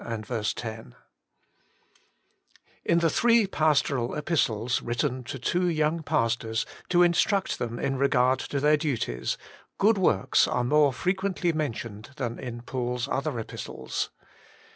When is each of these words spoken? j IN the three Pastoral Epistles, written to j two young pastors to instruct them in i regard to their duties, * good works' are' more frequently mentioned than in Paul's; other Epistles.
j 0.01 0.73
IN 2.85 2.97
the 3.01 3.07
three 3.11 3.45
Pastoral 3.45 4.15
Epistles, 4.15 4.81
written 4.81 5.23
to 5.25 5.37
j 5.37 5.51
two 5.51 5.67
young 5.69 6.01
pastors 6.01 6.65
to 6.89 7.03
instruct 7.03 7.59
them 7.59 7.77
in 7.77 7.93
i 7.93 7.97
regard 7.97 8.39
to 8.39 8.59
their 8.59 8.77
duties, 8.77 9.37
* 9.59 9.77
good 9.77 9.99
works' 9.99 10.47
are' 10.47 10.63
more 10.63 10.91
frequently 10.91 11.53
mentioned 11.53 12.09
than 12.15 12.39
in 12.39 12.63
Paul's; 12.63 13.07
other 13.09 13.37
Epistles. 13.39 14.09